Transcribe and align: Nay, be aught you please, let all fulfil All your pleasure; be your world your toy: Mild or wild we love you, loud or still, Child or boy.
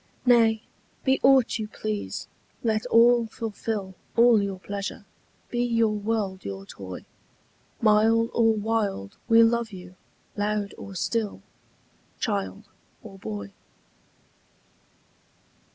Nay, 0.25 0.63
be 1.03 1.19
aught 1.21 1.59
you 1.59 1.67
please, 1.67 2.27
let 2.63 2.87
all 2.87 3.27
fulfil 3.27 3.93
All 4.15 4.41
your 4.41 4.57
pleasure; 4.57 5.05
be 5.51 5.63
your 5.63 5.93
world 5.93 6.43
your 6.43 6.65
toy: 6.65 7.05
Mild 7.83 8.31
or 8.33 8.51
wild 8.55 9.17
we 9.29 9.43
love 9.43 9.71
you, 9.71 9.95
loud 10.35 10.73
or 10.75 10.95
still, 10.95 11.43
Child 12.19 12.63
or 13.03 13.19
boy. 13.19 13.53